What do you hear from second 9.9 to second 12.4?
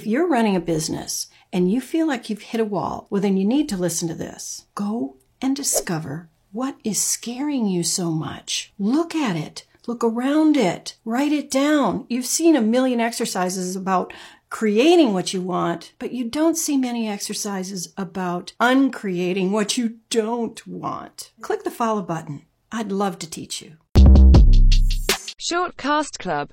around it. Write it down. You've